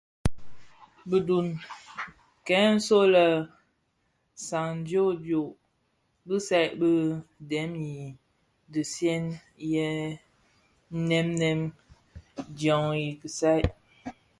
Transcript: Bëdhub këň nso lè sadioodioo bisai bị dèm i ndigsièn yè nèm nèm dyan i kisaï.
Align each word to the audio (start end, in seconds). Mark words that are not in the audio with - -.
Bëdhub 1.09 1.47
këň 2.47 2.65
nso 2.77 2.99
lè 3.13 3.25
sadioodioo 4.47 5.49
bisai 6.27 6.67
bị 6.79 6.91
dèm 7.49 7.71
i 7.91 7.91
ndigsièn 8.69 9.25
yè 9.73 9.87
nèm 11.09 11.27
nèm 11.41 11.59
dyan 12.59 12.85
i 13.03 13.05
kisaï. 13.21 13.61